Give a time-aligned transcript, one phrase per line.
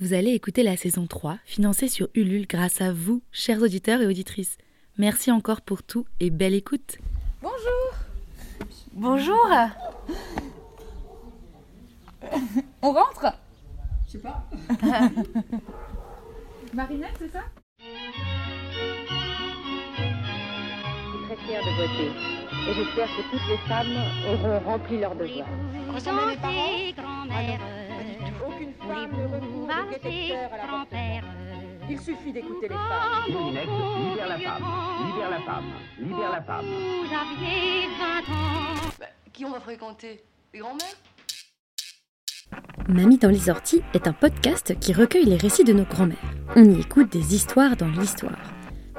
[0.00, 4.06] Vous allez écouter la saison 3, financée sur Ulule grâce à vous, chers auditeurs et
[4.06, 4.56] auditrices.
[4.96, 6.96] Merci encore pour tout et belle écoute.
[7.42, 7.58] Bonjour
[8.94, 9.46] Bonjour
[12.80, 13.26] On rentre?
[14.06, 14.42] Je sais pas.
[16.72, 17.42] Marinette, c'est ça?
[17.78, 17.92] Je suis
[21.26, 22.10] très fière de voter.
[22.70, 23.98] Et j'espère que toutes les femmes
[24.32, 25.46] auront rempli leur devoir.
[25.92, 26.78] Ressemble à mes parents
[30.66, 31.24] grand-père.
[31.88, 33.32] Il suffit d'écouter les femmes.
[33.32, 34.64] Moulinex, libère la femme,
[35.06, 35.64] libère la femme,
[35.98, 36.64] libère la femme.
[36.66, 38.90] Vous aviez 20 ans.
[38.98, 40.22] Bah, qui on va fréquenter?
[40.52, 40.96] Les grands-mères?
[42.88, 46.16] Mamie dans les orties est un podcast qui recueille les récits de nos grands-mères.
[46.56, 48.38] On y écoute des histoires dans l'histoire.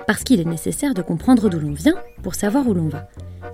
[0.07, 3.07] Parce qu'il est nécessaire de comprendre d'où l'on vient pour savoir où l'on va.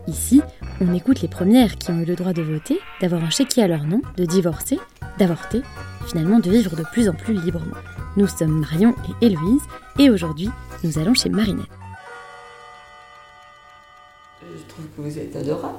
[0.08, 0.42] Ici,
[0.80, 3.68] on écoute les premières qui ont eu le droit de voter, d'avoir un chéquier à
[3.68, 4.80] leur nom, de divorcer,
[5.18, 5.62] d'avorter,
[6.08, 7.76] finalement de vivre de plus en plus librement.
[8.16, 9.62] Nous sommes Marion et Héloïse,
[10.00, 10.50] et aujourd'hui,
[10.84, 11.66] nous allons chez Marinette.
[14.42, 15.78] Je trouve que vous êtes adorable.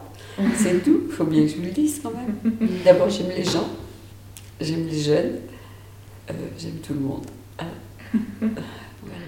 [0.55, 1.03] C'est tout.
[1.06, 2.34] Il faut bien que je vous le dise quand même.
[2.84, 3.69] D'abord, j'aime les gens.
[4.61, 5.38] J'aime les jeunes.
[6.31, 7.27] Euh, j'aime tout le monde.
[7.58, 7.64] Ah.
[8.12, 9.25] voilà.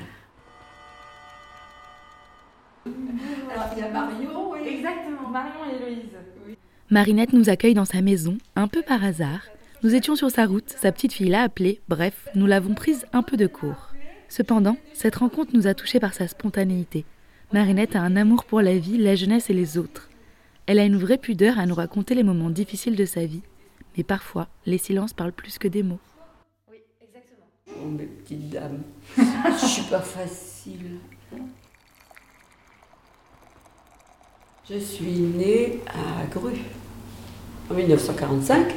[3.52, 4.76] Alors, il y a Marion et...
[4.76, 6.10] Exactement, Marion et Héloïse.
[6.90, 9.40] Marinette nous accueille dans sa maison, un peu par hasard.
[9.82, 13.22] Nous étions sur sa route, sa petite fille l'a appelée, bref, nous l'avons prise un
[13.22, 13.94] peu de court.
[14.28, 17.06] Cependant, cette rencontre nous a touchés par sa spontanéité.
[17.54, 20.10] Marinette a un amour pour la vie, la jeunesse et les autres.
[20.66, 23.40] Elle a une vraie pudeur à nous raconter les moments difficiles de sa vie,
[23.96, 25.98] mais parfois, les silences parlent plus que des mots.
[26.70, 27.46] Oui, exactement.
[27.82, 28.82] Oh, mes petites dames.
[29.16, 30.98] Je suis pas facile.
[34.68, 36.52] Je suis née à Gru
[37.70, 38.74] en 1945.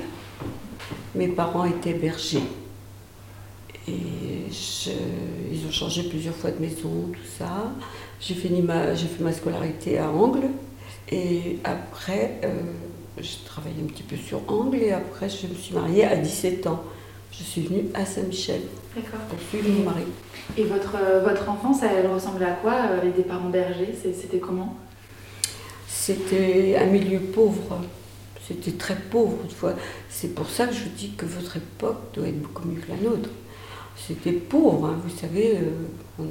[1.16, 2.44] Mes parents étaient bergers.
[3.88, 3.92] Et
[4.50, 4.92] je-
[5.52, 7.72] ils ont changé plusieurs fois de maison, tout ça.
[8.22, 10.50] J'ai fini ma, j'ai fait ma scolarité à Angles.
[11.12, 12.50] Et après, euh,
[13.20, 14.78] j'ai travaillé un petit peu sur Angles.
[14.78, 16.82] Et après, je me suis mariée à 17 ans.
[17.32, 18.62] Je suis venue à Saint-Michel
[18.96, 19.20] D'accord.
[19.28, 20.04] pour suivre mon mari.
[20.58, 23.94] Et votre, euh, votre enfance, elle ressemblait à quoi euh, avec des parents bergers?
[24.02, 24.76] C'était comment?
[25.88, 27.80] C'était un milieu pauvre.
[28.48, 29.38] C'était très pauvre.
[30.10, 32.98] C'est pour ça que je dis que votre époque doit être beaucoup mieux que la
[32.98, 33.30] nôtre.
[33.96, 35.00] C'était pauvre, hein.
[35.04, 36.24] vous savez, euh,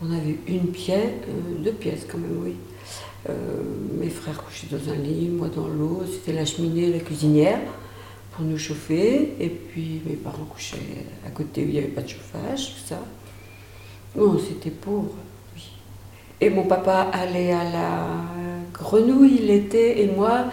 [0.00, 2.54] on, avait une pièce, euh, deux pièces quand même, oui.
[3.28, 3.34] Euh,
[3.98, 6.08] mes frères couchaient dans un lit, moi dans l'autre.
[6.12, 7.58] C'était la cheminée, la cuisinière
[8.32, 9.34] pour nous chauffer.
[9.38, 10.78] Et puis mes parents couchaient
[11.26, 13.02] à côté où il n'y avait pas de chauffage, tout ça.
[14.16, 15.14] Non, c'était pauvre.
[15.54, 15.70] oui.
[16.40, 18.39] Et mon papa allait à la
[18.80, 20.46] grenouille l'été, et moi,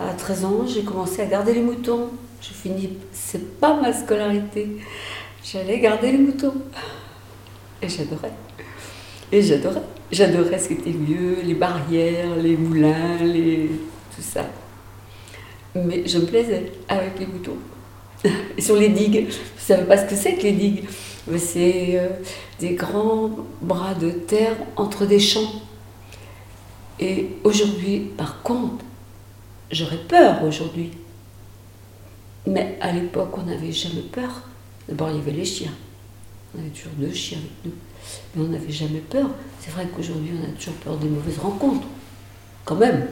[0.00, 2.08] à 13 ans, j'ai commencé à garder les moutons.
[2.40, 4.68] Je finis, c'est pas ma scolarité.
[5.44, 6.54] J'allais garder les moutons.
[7.80, 8.32] Et j'adorais.
[9.30, 9.82] Et j'adorais.
[10.10, 13.70] J'adorais ce qui était vieux, les barrières, les moulins, les...
[14.14, 14.44] tout ça.
[15.74, 17.56] Mais je me plaisais avec les moutons.
[18.56, 20.84] Et sur les digues, je ne savais pas ce que c'est que les digues.
[21.38, 22.08] C'est euh,
[22.60, 25.62] des grands bras de terre entre des champs.
[27.02, 28.84] Et aujourd'hui, par contre,
[29.72, 30.92] j'aurais peur aujourd'hui.
[32.46, 34.42] Mais à l'époque, on n'avait jamais peur.
[34.88, 35.72] D'abord, il y avait les chiens.
[36.54, 37.72] On avait toujours deux chiens avec nous.
[38.36, 39.28] Mais on n'avait jamais peur.
[39.58, 41.88] C'est vrai qu'aujourd'hui, on a toujours peur des mauvaises rencontres.
[42.64, 43.08] Quand même.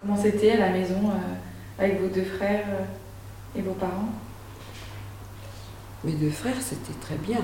[0.00, 4.10] Comment c'était à la maison euh, avec vos deux frères euh, et vos parents?
[6.04, 7.40] Mes deux frères, c'était très bien.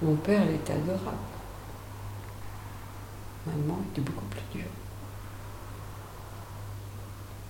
[0.00, 1.31] Mon père, il était adorable.
[3.44, 4.70] Maman était beaucoup plus dure.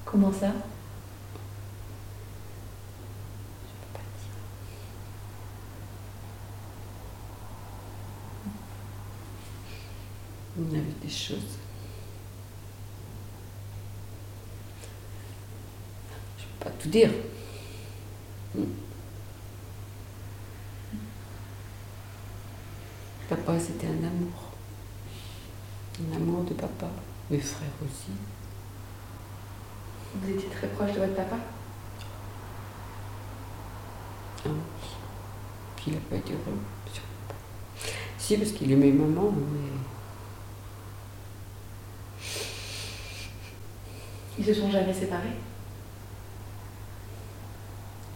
[0.07, 0.49] Comment ça?
[0.49, 0.53] Je
[3.79, 4.33] peux pas dire.
[10.59, 11.59] On avait des choses.
[16.39, 17.11] Je peux pas tout dire.
[23.29, 24.42] Papa, c'était un amour.
[26.11, 26.89] Un amour de papa.
[27.31, 28.13] Mes frères aussi.
[30.15, 31.37] Vous étiez très proche de votre papa?
[34.45, 34.53] Ah oui.
[35.77, 36.59] Puis il n'a pas été heureux.
[36.93, 37.35] sûrement pas.
[38.19, 39.73] Si, parce qu'il aimait maman, mais
[44.39, 45.37] Ils se sont jamais séparés?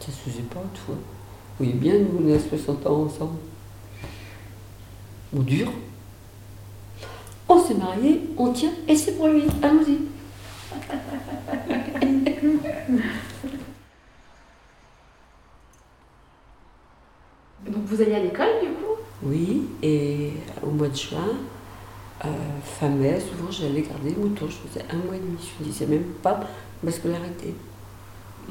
[0.00, 0.94] Ça se faisait pas autrefois.
[0.94, 3.38] Vous voyez bien, nous, on est à 60 ans ensemble.
[5.36, 5.72] On dure.
[7.66, 9.42] S'est mariés, on tient, et c'est pour lui.
[9.60, 9.98] Allons-y.
[17.66, 18.94] Vous alliez à l'école du coup?
[19.24, 20.32] Oui, et
[20.62, 21.18] au mois de juin,
[22.24, 22.28] euh,
[22.62, 24.46] fin mai, souvent j'allais garder les moutons.
[24.46, 25.36] Je faisais un mois et demi.
[25.58, 26.38] Je ne disais même pas
[26.84, 27.52] ma scolarité.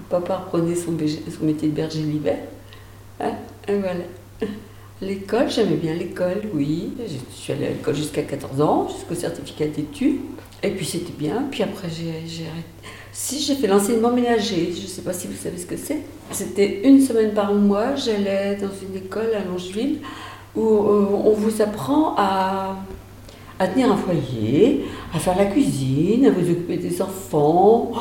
[0.10, 2.40] Papa reprenait son métier de berger l'hiver.
[3.22, 3.32] Hein,
[3.66, 4.04] et voilà.
[5.02, 6.94] L'école, j'aimais bien l'école, oui.
[7.00, 10.22] Je suis allée à l'école jusqu'à 14 ans, jusqu'au certificat d'études.
[10.64, 11.48] Et puis c'était bien.
[11.52, 12.10] Puis après, j'ai
[12.46, 12.70] arrêté.
[13.12, 14.72] Si, j'ai fait l'enseignement ménager.
[14.74, 16.00] Je ne sais pas si vous savez ce que c'est.
[16.32, 17.96] C'était une semaine par mois.
[17.96, 20.00] J'allais dans une école à Longeville
[20.56, 22.78] où euh, on vous apprend à,
[23.74, 27.92] tenir un foyer, à faire la cuisine, à vous occuper des enfants,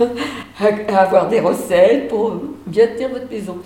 [0.60, 2.34] à avoir des recettes pour
[2.66, 3.58] bien tenir votre maison.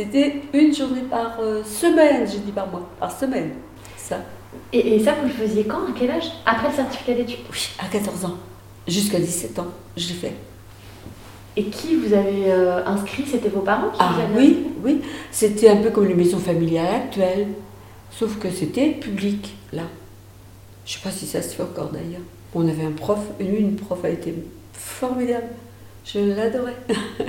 [0.00, 3.50] C'était une journée par euh, semaine, j'ai dit par mois, par semaine.
[3.98, 4.16] Ça,
[4.72, 6.24] et, et ça, vous le faisiez quand À quel âge?
[6.46, 7.40] Après le certificat d'études?
[7.52, 8.38] Oui, à 14 ans,
[8.88, 9.66] jusqu'à 17 ans,
[9.98, 10.32] je l'ai fait.
[11.54, 13.24] Et qui vous avez euh, inscrit?
[13.26, 16.38] C'était vos parents qui Ah vous avaient oui, oui, c'était un peu comme les maisons
[16.38, 17.48] familiales actuelles,
[18.10, 19.82] sauf que c'était public, là.
[20.86, 22.22] Je sais pas si ça se fait encore d'ailleurs.
[22.54, 24.32] On avait un prof, une, une prof a été
[24.72, 25.48] formidable.
[26.06, 26.76] Je l'adorais.
[26.88, 27.26] oui,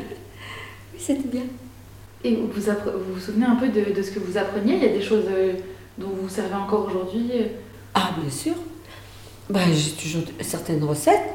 [0.97, 1.43] c'était bien.
[2.23, 4.75] Et vous vous, vous vous souvenez un peu de, de ce que vous appreniez?
[4.75, 5.53] Il y a des choses euh,
[5.97, 7.45] dont vous servez encore aujourd'hui euh?
[7.93, 8.53] Ah, bien sûr.
[9.49, 11.29] Bah, j'ai toujours certaines recettes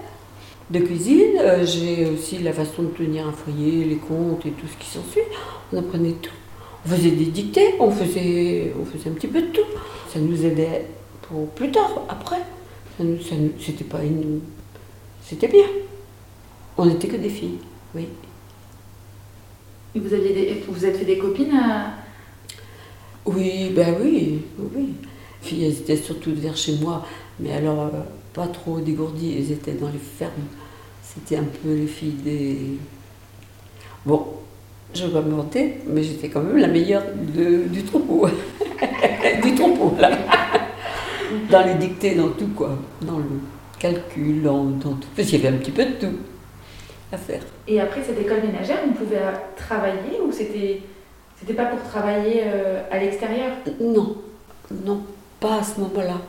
[0.70, 1.38] de cuisine.
[1.40, 4.90] Euh, j'ai aussi la façon de tenir un foyer, les comptes et tout ce qui
[4.90, 5.20] s'ensuit.
[5.72, 6.30] On apprenait tout.
[6.84, 9.66] On faisait des dictées, on faisait, on faisait un petit peu de tout.
[10.12, 10.86] Ça nous aidait
[11.22, 12.38] pour plus tard, après.
[12.96, 14.40] Ça nous- ça nous- C'était pas une...
[15.24, 15.66] C'était bien.
[16.78, 17.58] On n'était que des filles,
[17.94, 18.06] oui.
[19.98, 21.94] Vous aviez des, vous êtes fait des copines à-
[23.24, 24.94] Oui, ben oui, oui,
[25.40, 27.04] filles, elles étaient surtout vers chez moi,
[27.40, 28.00] mais alors euh,
[28.34, 30.32] pas trop dégourdies, elles étaient dans les fermes.
[31.02, 32.56] C'était un peu les filles des...
[34.04, 34.26] Bon,
[34.94, 35.34] je vais pas me
[35.88, 37.02] mais j'étais quand même la meilleure
[37.34, 38.28] du troupeau.
[39.42, 40.10] du troupeau, là.
[41.50, 42.78] dans les dictées, dans tout, quoi.
[43.02, 43.24] Dans le
[43.78, 45.08] calcul, dans, dans tout.
[45.16, 46.16] Parce qu'il y avait un petit peu de tout
[47.12, 47.42] à faire.
[47.68, 49.20] Et après cette école ménagère, on pouvait
[49.56, 50.80] travailler ou c'était
[51.38, 53.52] c'était pas pour travailler euh, à l'extérieur?
[53.80, 54.16] Non,
[54.84, 55.02] non,
[55.38, 56.20] pas à ce moment-là.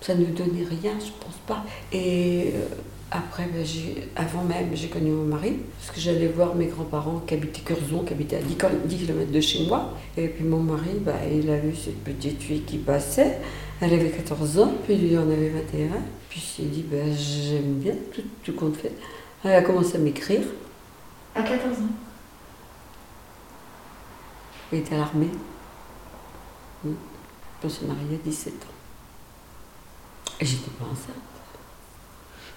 [0.00, 1.64] Ça ne donnait rien, je pense pas.
[1.92, 2.74] Et euh,
[3.10, 3.64] après, ben,
[4.14, 8.04] avant même, j'ai connu mon mari, parce que j'allais voir mes grands-parents qui habitaient Curzon,
[8.04, 9.94] qui habitaient à 10, km 10 km de chez moi.
[10.16, 13.38] Et puis mon mari, ben, il a vu cette petite fille qui passait.
[13.80, 15.88] Elle avait 14 ans, puis lui en avait 21.
[16.30, 18.92] Puis il s'est dit, ben, j'aime bien tout, tout compte fait.
[19.44, 20.46] Elle a commencé à m'écrire.
[21.34, 21.82] À 14 ans.
[24.72, 25.30] Elle était à l'armée.
[26.84, 28.66] On s'est mariés à 17 ans.
[30.40, 31.14] Et j'étais pas enceinte.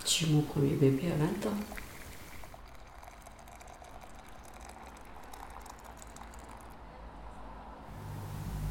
[0.05, 1.57] J'ai eu mon premier bébé à 20 ans.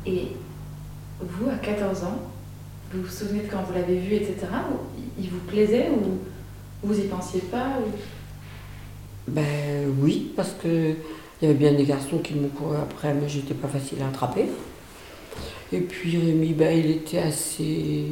[0.07, 0.37] Et
[1.21, 2.19] vous, à 14 ans,
[2.93, 4.47] vous vous souvenez de quand vous l'avez vu, etc.
[5.19, 6.19] Il vous plaisait ou
[6.83, 7.79] vous y pensiez pas.
[9.29, 10.95] Ben oui, parce que
[11.41, 14.09] il y avait bien des garçons qui m'ont couru après, mais j'étais pas facile à
[14.09, 14.47] attraper.
[15.73, 18.05] Et puis Rémi, ben, il était assez.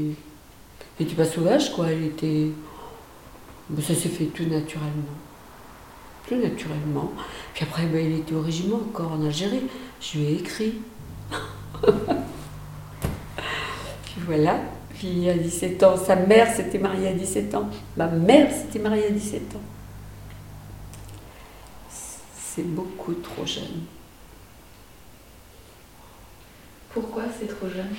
[0.99, 1.93] Il était pas sauvage, quoi.
[1.93, 2.47] Il était.
[3.69, 5.17] Ben, ça s'est fait tout naturellement.
[6.27, 7.13] Tout naturellement.
[7.53, 9.65] Puis après, ben, il était au régiment encore en Algérie.
[10.01, 10.75] Je lui ai écrit.
[11.83, 11.93] Puis
[14.25, 14.61] voilà.
[14.99, 17.71] Puis à 17 ans, sa mère s'était mariée à 17 ans.
[17.97, 19.61] Ma mère s'était mariée à 17 ans.
[22.35, 23.85] C'est beaucoup trop jeune.
[26.91, 27.95] Pourquoi c'est trop jeune?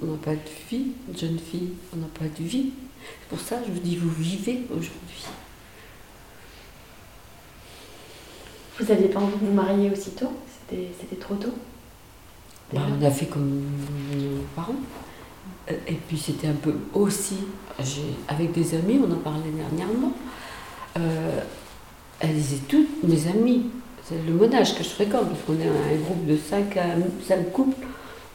[0.00, 0.40] On n'a pas de
[0.70, 2.70] vie, une jeune fille, on n'a pas de vie.
[3.20, 5.26] C'est pour ça que je vous dis, vous vivez aujourd'hui.
[8.80, 10.32] Vous aviez pas envie de vous marier aussitôt?
[10.48, 11.52] C'était c'était trop tôt?
[12.72, 14.76] Bah, on a fait comme nos parents.
[15.70, 17.36] Euh, Et puis c'était un peu aussi,
[18.28, 20.12] avec des amis, on en parlait dernièrement,
[20.98, 21.40] euh,
[22.20, 23.66] elles toutes, mes amies,
[24.04, 27.52] c'est le monage que je fréquente, parce qu'on est un groupe de cinq, à- cinq
[27.52, 27.86] couples,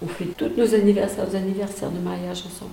[0.01, 2.71] on fait tous nos anniversaires, nos anniversaires de mariage ensemble.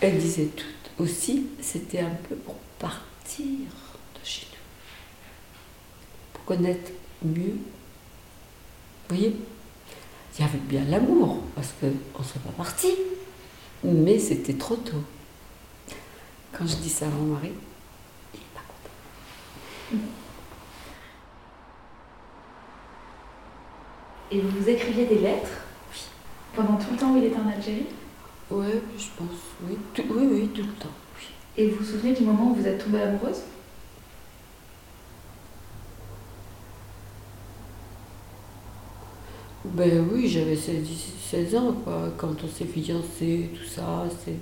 [0.00, 4.58] Elles disaient toutes aussi, c'était un peu pour partir de chez nous,
[6.32, 6.92] pour connaître
[7.24, 7.56] mieux.
[9.08, 9.36] Vous voyez?
[10.38, 12.88] Il y avait bien l'amour, parce qu'on ne serait pas parti.
[13.84, 15.02] Mais c'était trop tôt.
[16.52, 17.52] Quand je dis ça à mon mari,
[18.34, 20.02] il n'est pas content.
[24.32, 25.60] Et vous vous écriviez des lettres
[26.54, 27.86] Pendant tout le temps où il était en Algérie?
[28.50, 28.66] Oui,
[28.98, 29.36] je pense,
[29.68, 29.76] oui.
[29.94, 30.88] Tout- oui, oui, tout le temps.
[31.18, 31.24] oui.
[31.56, 33.42] Et vous vous souvenez du moment où vous êtes tombée amoureuse?
[39.74, 40.84] Ben oui, j'avais 16,
[41.30, 42.12] 16 ans, quoi.
[42.16, 44.34] Quand on s'est fiancé, tout ça, c'est,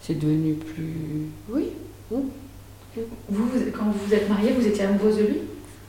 [0.00, 1.28] c'est devenu plus.
[1.48, 1.70] Oui.
[2.10, 2.30] Vous,
[3.28, 5.38] vous- quand vous vous êtes mariée, vous étiez amoureuse de lui?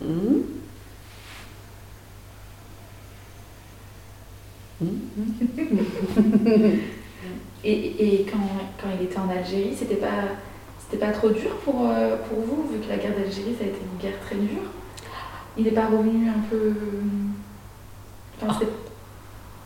[0.02, 0.44] Mhm.
[4.82, 6.80] Mhm.
[7.66, 7.72] Et,
[8.22, 8.40] et quand,
[8.82, 10.26] quand il était en Algérie, c'était pas,
[10.80, 13.68] c'était pas trop dur pour, euh, pour vous, vu que la guerre d'Algérie, ça a
[13.68, 14.70] été une guerre très dure?
[15.58, 16.74] Il n'est pas revenu un peu.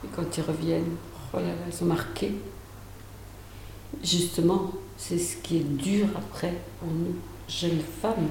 [0.04, 0.96] Et quand ils reviennent,
[1.34, 2.34] oh ils sont marqués.
[4.04, 7.16] Justement, c'est ce qui est dur après pour nous,
[7.48, 8.28] jeunes femmes.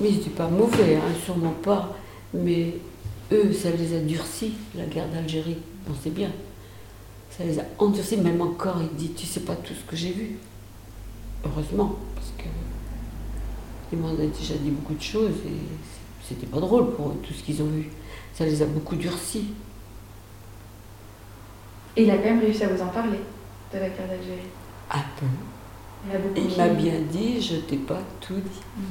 [0.00, 1.96] Mais ils n'étaient pas mauvais, hein, sûrement pas.
[2.34, 2.74] Mais
[3.32, 5.58] eux, ça les a durcis, la guerre d'Algérie.
[5.90, 6.30] On sait bien.
[7.30, 10.12] Ça les a endurcis, même encore, il dit, tu sais pas tout ce que j'ai
[10.12, 10.38] vu.
[11.44, 12.48] Heureusement, parce que
[13.92, 17.32] ils m'en ont déjà dit beaucoup de choses et c'était pas drôle pour eux, tout
[17.32, 17.90] ce qu'ils ont vu.
[18.36, 19.54] Ça les a beaucoup durcis.
[21.96, 23.20] Et il a quand même réussi à vous en parler
[23.72, 24.50] de la guerre d'Algérie.
[24.90, 25.26] Un peu.
[26.06, 28.60] Il, a beaucoup Il m'a bien dit, je t'ai pas tout dit.
[28.76, 28.82] Mm.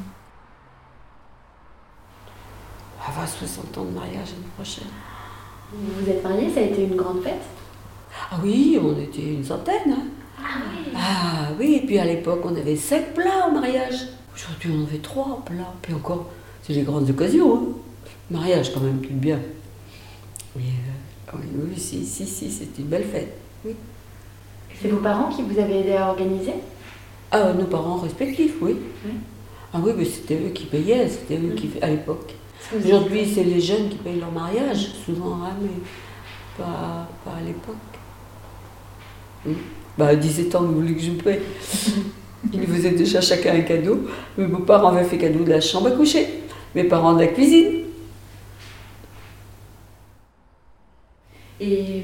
[3.07, 4.87] Avoir 60 ans de mariage l'année prochaine.
[5.71, 7.43] Vous vous êtes mariés, ça a été une grande fête?
[8.31, 9.91] Ah oui, on était une centaine.
[9.91, 10.07] hein.
[10.95, 14.07] Ah oui, et puis à l'époque, on avait 5 plats au mariage.
[14.33, 15.73] Aujourd'hui, on en fait 3 plats.
[15.83, 16.31] Puis encore,
[16.63, 17.55] c'est les grandes occasions.
[17.55, 17.84] hein.
[18.31, 19.39] Mariage, quand même, tout bien.
[20.55, 23.37] Mais, euh, oui, oui, si, si, si, c'était une belle fête.
[24.81, 26.53] C'est vos parents qui vous avaient aidé à organiser?
[27.31, 28.75] Ah, nos parents respectifs, oui.
[29.05, 29.11] Oui.
[29.73, 32.33] Ah oui, mais c'était eux qui payaient, c'était eux qui, à l'époque.
[32.71, 35.69] Vous Aujourd'hui, c'est les jeunes qui payent leur mariage, souvent, hein, mais
[36.57, 37.75] pas, pas à l'époque.
[39.45, 39.55] Oui.
[39.97, 41.39] Bah, à 17 ans, vous voulez que je paye?
[42.53, 44.07] Ils nous faisaient déjà chacun un cadeau.
[44.37, 46.27] Mes beaux-parents avaient fait cadeau de la chambre à coucher,
[46.73, 47.84] mes parents de la cuisine.
[51.59, 52.03] Et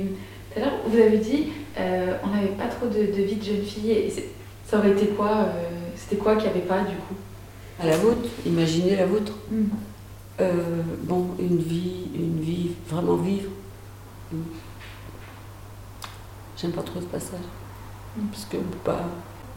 [0.54, 3.44] tout à l'heure, vous avez dit, euh, on n'avait pas trop de, de vie de
[3.44, 3.92] jeune fille.
[3.92, 4.14] Et
[4.66, 7.16] ça aurait été quoi euh, C'était quoi qu'il n'y avait pas du coup?
[7.80, 9.34] À la vôtre, imaginez la vôtre.
[9.50, 9.64] Mm.
[10.40, 13.50] Euh, bon, une vie, une vie, vraiment vivre.
[14.32, 14.38] Mm.
[16.58, 17.40] J'aime pas trop ce passage.
[18.18, 18.28] Mm.
[18.28, 19.06] Parce que on peut pas.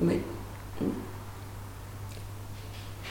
[0.00, 0.20] Mais.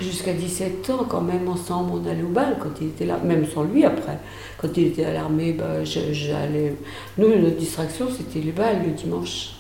[0.04, 3.46] Jusqu'à 17 ans, quand même, ensemble, on allait au bal quand il était là, même
[3.48, 4.20] sans lui après.
[4.58, 6.76] Quand il était à l'armée, bah, j'allais.
[7.18, 9.52] Nous, notre distraction, c'était les balles le dimanche.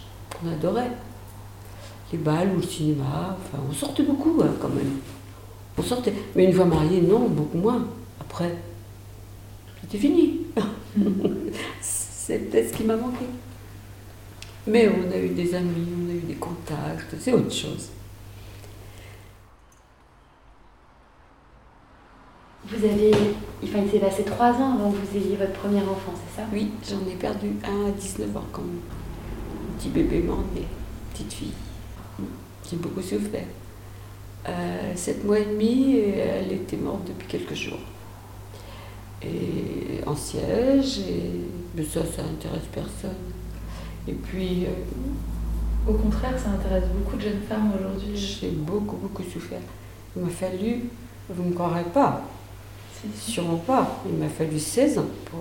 [0.43, 0.91] On adorait.
[2.11, 3.37] Les balles ou le cinéma.
[3.39, 4.97] Enfin, on sortait beaucoup hein, quand même.
[5.77, 6.13] On sortait.
[6.35, 7.87] Mais une fois marié, non, beaucoup moins.
[8.19, 8.53] Après,
[9.81, 10.41] c'était fini.
[11.81, 13.25] c'est peut-être ce qui m'a manqué.
[14.67, 17.89] Mais on a eu des amis, on a eu des contacts, c'est autre chose.
[22.75, 23.11] Vous avez.
[23.63, 26.47] Enfin, il s'est passé trois ans avant que vous ayez votre premier enfant, c'est ça?
[26.51, 28.81] Oui, j'en ai perdu un à 19 ans quand même.
[29.69, 30.43] Un petit bébé mort
[31.13, 31.53] petite fille.
[32.69, 33.45] J'ai beaucoup souffert.
[34.47, 37.79] Euh, sept mois et demi, elle était morte depuis quelques jours.
[39.21, 41.29] Et en siège, et
[41.75, 43.15] mais ça, ça intéresse personne.
[44.07, 48.15] Et puis, euh, Au contraire, ça intéresse beaucoup de jeunes femmes aujourd'hui.
[48.15, 49.61] j'ai beaucoup, beaucoup souffert.
[50.15, 50.83] Il m'a fallu,
[51.29, 52.21] vous ne me croirez pas.
[53.19, 54.01] Sûrement pas.
[54.07, 55.39] Il m'a fallu 16 ans pour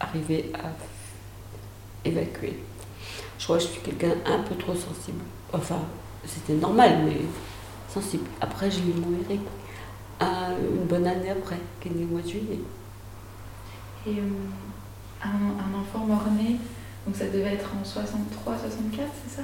[0.00, 0.68] arriver à
[2.08, 2.58] évacuer.
[3.38, 5.22] Je crois que je suis quelqu'un un peu trop sensible.
[5.52, 5.78] Enfin,
[6.24, 7.16] c'était normal, mais
[7.92, 8.24] sensible.
[8.40, 9.40] Après, j'ai eu mon Eric,
[10.20, 12.60] un- une bonne année après, qui est né au mois de juillet.
[14.06, 14.22] Et euh,
[15.22, 16.56] un, un enfant mort-né,
[17.06, 19.42] donc ça devait être en 63, 64, c'est ça?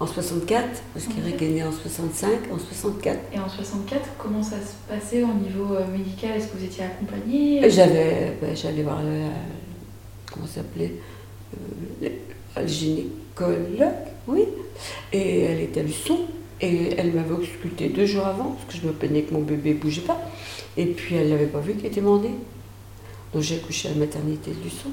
[0.00, 0.64] En 64,
[0.94, 3.18] parce qu'Eric est né en 65, en 64.
[3.34, 6.36] Et en 64, comment ça se passait au niveau euh, médical?
[6.36, 7.64] Est-ce que vous étiez accompagné?
[7.64, 9.24] Et J'avais, ben, j'allais voir le,
[10.32, 10.94] comment s'appelait,
[11.54, 12.06] euh,
[12.56, 13.88] le- le gynécologue,
[14.28, 14.44] oui.
[15.12, 16.18] Et elle était à Luçon.
[16.60, 19.74] Et elle m'avait ausculté deux jours avant, parce que je me plaignais que mon bébé
[19.74, 20.20] ne bougeait pas.
[20.76, 22.30] Et puis elle n'avait pas vu qu'il était mandé.
[23.32, 24.90] Donc j'ai accouché à la maternité de Luçon.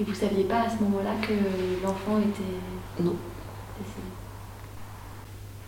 [0.00, 1.32] Et vous saviez pas à ce moment-là que
[1.84, 3.16] l'enfant était Non.
[3.78, 4.06] décédé?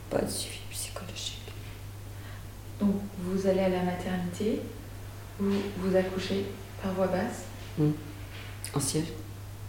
[0.08, 1.40] Pas de suivi psychologique.
[2.80, 4.60] Donc vous allez à la maternité,
[5.38, 6.46] vous, vous accouchez
[6.82, 7.44] par voie basse,
[8.75, 9.12] En siège,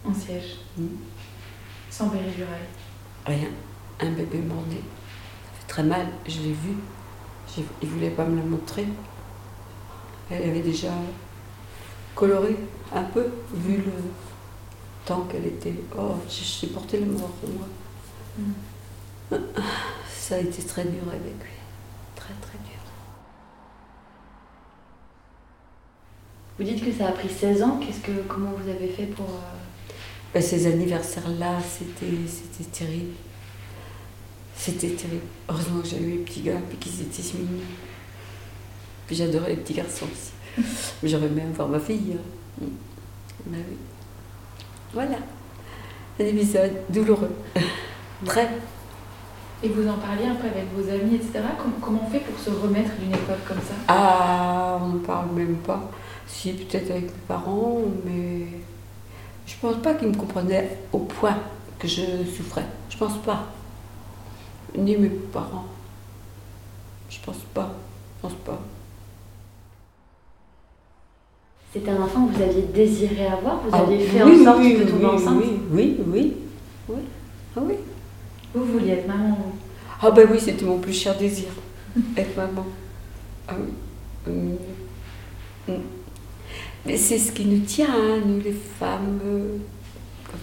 [0.04, 0.86] en siège, Mm.
[1.90, 2.66] sans péridurale.
[3.26, 3.48] rien.
[4.00, 4.76] Un bébé mandé.
[4.76, 6.74] Ça fait très mal, je l'ai vu.
[7.58, 8.86] Il ne voulait pas me la montrer.
[10.30, 10.90] Elle avait déjà
[12.14, 12.56] coloré
[12.94, 13.92] un peu, vu le
[15.06, 15.74] temps qu'elle était.
[15.98, 17.66] Oh, j'ai j'ai porté le mort pour moi.
[18.38, 19.36] Mm.
[20.08, 21.56] Ça a été très dur avec lui.
[22.16, 22.78] Très, très dur.
[26.58, 27.78] Vous dites que ça a pris 16 ans.
[27.80, 29.26] Qu'est-ce que, comment vous avez fait pour.
[29.26, 29.92] euh,
[30.34, 33.14] Ben, ces anniversaires-là, c'était, c'était terrible.
[34.56, 35.22] C'était terrible.
[35.48, 37.64] Heureusement que j'avais eu les petits gars et qu'ils étaient si mignons.
[39.06, 40.64] Puis j'adorais les petits garçons aussi.
[41.02, 42.16] J'aurais aimé voir ma fille.
[42.60, 42.64] hein.
[43.46, 43.76] Ben oui.
[44.92, 45.16] Voilà.
[46.20, 47.34] Un épisode douloureux.
[48.24, 48.48] Très.
[49.64, 51.40] Et vous en parliez un peu avec vos amis, etc.
[51.60, 53.74] Com- comment on fait pour se remettre d'une épreuve comme ça?
[53.88, 55.88] Ah, on ne parle même pas.
[56.26, 58.46] Si, peut-être avec mes parents, mais
[59.46, 61.36] je pense pas qu'ils me comprenaient au point
[61.78, 62.02] que je
[62.36, 62.66] souffrais.
[62.90, 63.46] Je pense pas.
[64.76, 65.66] Ni mes parents.
[67.08, 67.72] Je pense pas.
[68.18, 68.58] Je pense pas.
[71.72, 74.58] C'était un enfant que vous aviez désiré avoir Vous Ah, aviez fait oui, en sorte
[74.60, 76.32] oui, de tomber oui, enceinte Oui, oui, oui.
[76.88, 76.96] oui.
[77.56, 77.74] Ah oui.
[78.54, 79.52] Vous vouliez être maman
[80.02, 81.48] Ah ben oui, c'était mon plus cher désir.
[82.16, 82.66] Être maman.
[83.48, 84.32] Ah oui.
[85.68, 85.74] Hum.
[86.84, 89.20] Mais c'est ce qui nous tient, hein, nous les femmes.
[89.24, 89.56] euh,
[90.26, 90.38] quand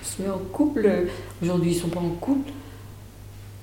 [0.00, 0.82] on se met en couple.
[0.86, 1.04] euh,
[1.42, 2.50] Aujourd'hui, ils ne sont pas en couple.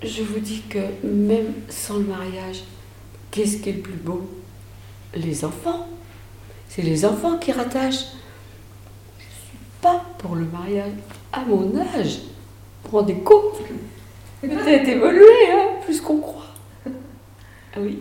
[0.04, 2.63] Je vous dis que même sans le mariage,
[3.32, 4.28] qu'est-ce qui est le plus beau?
[5.16, 5.88] Les enfants.
[6.70, 8.06] C'est les enfants qui rattachent.
[9.18, 10.92] Je ne suis pas pour le mariage.
[11.34, 12.20] À mon âge,
[12.84, 13.60] vous vous rendez compte
[14.42, 16.46] Peut-être évolué, hein, plus qu'on croit.
[16.86, 18.00] Ah oui.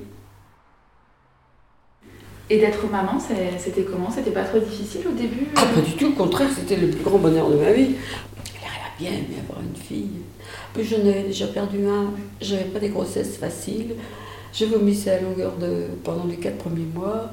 [2.50, 4.10] Et d'être maman, c'était comment?
[4.10, 5.48] C'était pas trop difficile au début?
[5.56, 7.96] Ah, pas du tout, au contraire, c'était le plus grand bonheur de ma vie.
[8.44, 10.20] J'aimerais bien aimé avoir une fille.
[10.72, 13.96] Puis j'en avais déjà perdu un, j'avais pas des grossesses faciles.
[14.52, 15.88] Je vomissais à longueur de.
[16.04, 17.32] pendant les quatre premiers mois.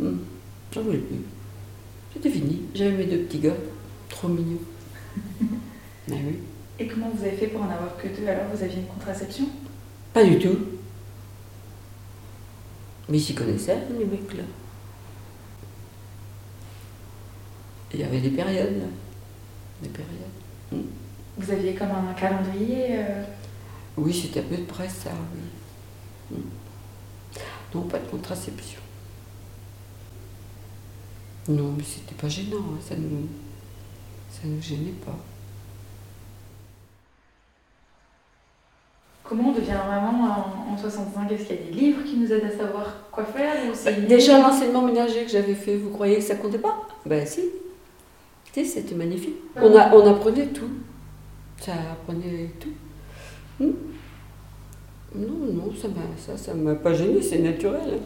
[0.00, 1.24] J'en voulais plus.
[2.12, 2.62] C'était fini.
[2.74, 3.56] J'avais mes deux petits gars,
[4.08, 4.60] trop mignons.
[5.16, 5.20] Ah
[6.10, 6.38] oui.
[6.78, 9.46] Et comment vous avez fait pour en avoir que deux Alors vous aviez une contraception?
[10.12, 10.58] Pas du tout.
[13.08, 14.44] Mais ils s'y connaissaient, les mecs là.
[17.92, 18.86] Il y avait des périodes, là.
[19.82, 20.86] Des périodes.
[21.38, 23.22] Vous aviez comme un calendrier euh,
[23.96, 25.10] Oui, c'était à peu près ça,
[26.30, 26.36] oui.
[26.36, 26.42] Mm.
[27.74, 28.80] Non, pas de contraception.
[31.48, 33.26] Non, mais c'était pas gênant, hein, ça nous,
[34.30, 35.16] ça nous gênait pas.
[39.24, 40.24] Comment on devient maman
[40.70, 43.24] en, en 65 Est-ce qu'il y a des livres qui nous aident à savoir quoi
[43.24, 46.86] faire ou une- Déjà, l'enseignement ménager que j'avais fait, vous croyez que ça comptait pas?
[47.04, 47.42] Ben si.
[48.52, 49.36] Tu sais, c'était magnifique.
[49.56, 50.70] On, a, on apprenait tout.
[51.60, 53.62] Ça apprenait tout.
[53.64, 53.72] Hmm.
[55.14, 58.00] Non, non, ça m'a ça, ça m'a pas gêné, c'est naturel.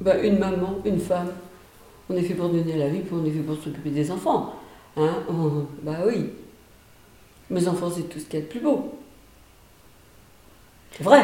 [0.00, 1.30] Ben, une maman, une femme,
[2.10, 4.54] on est fait pour donner la vie, puis on est fait pour s'occuper des enfants.
[4.96, 6.30] Hein on- bah oui.
[7.50, 8.94] Mes enfants, c'est tout ce qu'il y a de plus beau.
[10.96, 11.22] C'est vrai.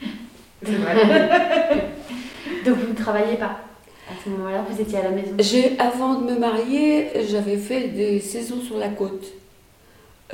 [0.62, 0.94] C'est vrai.
[2.64, 3.60] Donc vous ne travaillez pas
[4.08, 5.32] À ce moment-là, vous étiez à la maison?
[5.38, 9.26] J'ai, avant de me marier, j'avais fait des saisons sur la côte.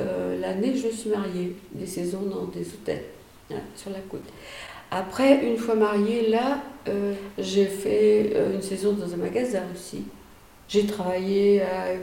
[0.01, 3.03] Euh, l'année, je me suis mariée, des saisons dans des hôtels,
[3.51, 4.25] hein, sur la côte.
[4.91, 10.05] Après, une fois mariée, là, euh, j'ai fait euh, une saison dans un magasin aussi.
[10.69, 11.93] J'ai travaillé à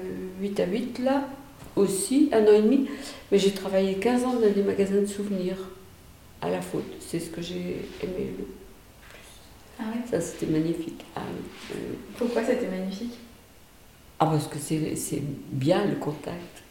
[0.40, 1.28] 8 à 8 là,
[1.76, 2.88] aussi, un an et demi,
[3.30, 5.56] mais j'ai travaillé 15 ans dans des magasins de souvenirs,
[6.40, 6.84] à la faute.
[7.00, 8.44] C'est ce que j'ai aimé le
[9.78, 10.02] Ah ouais?
[10.10, 11.04] Ça, c'était magnifique.
[11.16, 11.98] Ah oui, oui, oui.
[12.18, 13.18] Pourquoi c'était magnifique?
[14.18, 16.63] Ah, parce que c'est bien le contact.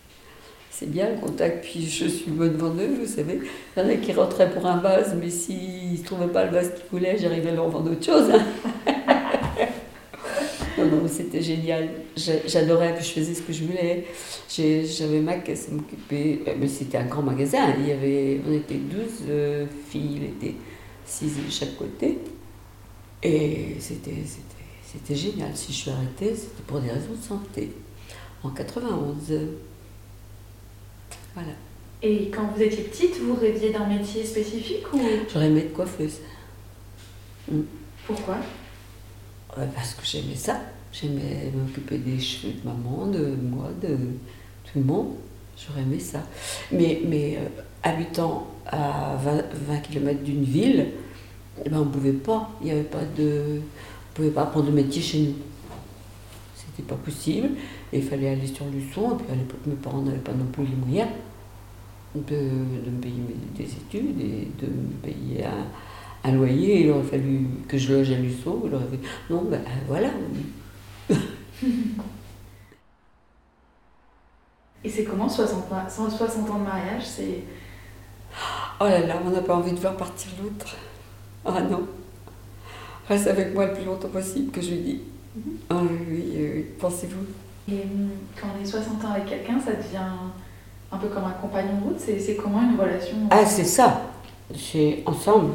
[0.76, 1.64] C'est bien le contact.
[1.66, 3.40] Puis je suis bonne vendeuse, vous savez.
[3.78, 6.52] Il y en a qui rentraient pour un vase, mais s'ils ne trouvaient pas le
[6.52, 8.30] vase qu'ils voulaient, j'arrivais à leur vendre autre chose.
[10.78, 11.90] non, non, c'était génial.
[12.18, 14.06] J'a- J'adorais, puis je faisais ce que je voulais.
[14.50, 16.42] J'avais ma caisse à m'occuper.
[16.48, 17.74] Euh, Mais c'était un grand magasin.
[17.80, 20.56] Il y avait, on était 12 euh, filles, il était
[21.06, 22.18] 6 de chaque côté.
[23.22, 25.52] Et c'était génial.
[25.56, 27.72] Si je suis arrêtée, c'était pour des raisons de santé.
[28.44, 29.14] En 91.
[31.34, 31.54] Voilà.
[32.02, 35.00] Et quand vous étiez petite, vous rêviez d'un métier spécifique ou?
[35.32, 36.20] J'aurais aimé être coiffeuse.
[38.06, 38.36] pourquoi?
[39.58, 40.60] Ouais, parce que j'aimais ça.
[40.92, 43.96] J'aimais m'occuper des cheveux de maman, de moi, de
[44.66, 45.14] tout le monde.
[45.58, 46.24] J'aurais aimé ça.
[46.72, 47.48] Mais, mais euh,
[47.84, 50.88] habitant à 20, 20 km d'une ville,
[51.64, 52.52] eh ben, on ne pouvait pas.
[52.62, 53.62] Il n'y avait pas de.
[53.62, 55.36] On pouvait pas apprendre le métier chez nous.
[56.56, 57.50] C'était pas possible.
[57.94, 59.14] Et il fallait aller sur Luçon.
[59.14, 61.10] Et puis à l'époque, mes parents n'avaient pas non plus les moyens
[62.16, 63.22] de, de me payer
[63.56, 66.82] des études et de me payer un, un loyer.
[66.86, 68.64] Il aurait fallu que je loge à Luçon.
[68.66, 69.00] Il aurait fait,
[69.34, 70.10] non, ben voilà.
[74.84, 77.44] Et c'est comment 60, ma- 160 ans de mariage C'est
[78.82, 80.76] Oh là là, on n'a pas envie de voir partir l'autre.
[81.46, 81.88] Ah non.
[83.08, 85.02] reste avec moi le plus longtemps possible que je lui dis.
[85.70, 87.26] Ah oui, oui, oui, pensez-vous.
[87.70, 89.98] Et hum, quand on est 60 ans avec quelqu'un, ça devient
[90.92, 92.00] un peu comme un compagnon de route.
[92.00, 94.02] C'est comment une relation Ah, c'est ça.
[94.56, 95.54] C'est ensemble.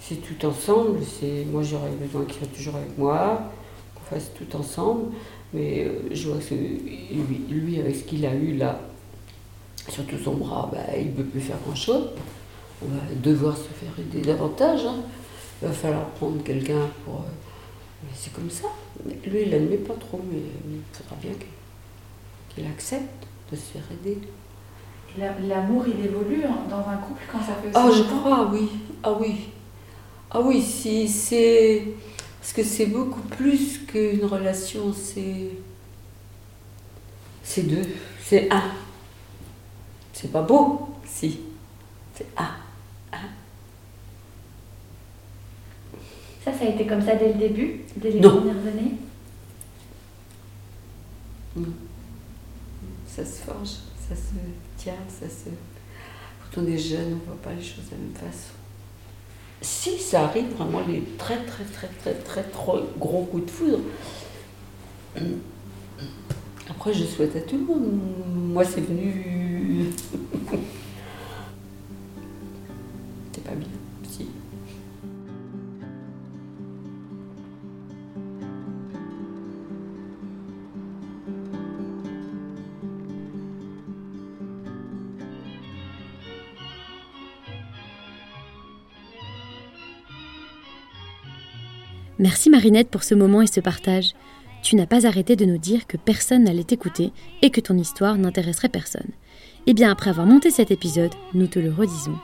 [0.00, 0.98] C'est tout ensemble.
[1.02, 3.50] C'est moi j'aurais besoin qu'il soit toujours avec moi,
[3.94, 5.12] qu'on fasse tout ensemble.
[5.52, 6.54] Mais euh, je vois que
[7.52, 8.80] lui, avec ce qu'il a eu là,
[9.88, 12.08] surtout son bras, bah, il ne peut plus faire grand chose.
[12.82, 14.80] On va devoir se faire aider davantage.
[14.86, 14.96] hein.
[15.62, 17.24] Il va falloir prendre quelqu'un pour.
[18.02, 18.68] Mais c'est comme ça.
[19.04, 21.32] Lui, il n'admet pas trop, mais il faudra bien
[22.48, 24.18] qu'il accepte de se faire aider.
[25.16, 28.68] L'amour, il évolue dans un couple quand ça fait Ah, je crois, oui.
[29.02, 29.48] Ah oui.
[30.30, 31.86] Ah oui, si c'est.
[32.40, 35.50] Parce que c'est beaucoup plus qu'une relation, c'est.
[37.44, 37.86] C'est deux.
[38.20, 38.62] C'est un.
[40.12, 41.40] C'est pas beau, si.
[42.14, 42.63] C'est un.
[46.44, 48.36] Ça, ça a été comme ça dès le début, dès les Non.
[48.36, 48.92] premières années
[53.06, 53.68] Ça se forge,
[54.08, 54.34] ça se
[54.76, 55.48] tient, ça se.
[56.54, 58.52] Quand on est jeune, on ne voit pas les choses de la même façon.
[59.62, 63.78] Si ça arrive vraiment les très très très très très trop gros coups de foudre.
[66.68, 67.88] Après, je souhaite à tout le monde.
[68.52, 69.86] Moi, c'est venu.
[92.24, 94.14] Merci Marinette pour ce moment et ce partage.
[94.62, 98.16] Tu n'as pas arrêté de nous dire que personne n'allait t'écouter et que ton histoire
[98.16, 99.10] n'intéresserait personne.
[99.66, 102.16] Eh bien, après avoir monté cet épisode, nous te le redisons.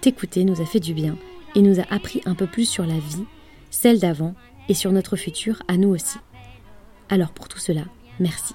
[0.00, 1.18] T'écouter nous a fait du bien
[1.54, 3.26] et nous a appris un peu plus sur la vie,
[3.70, 4.34] celle d'avant
[4.70, 6.16] et sur notre futur à nous aussi.
[7.10, 7.84] Alors pour tout cela,
[8.20, 8.54] merci.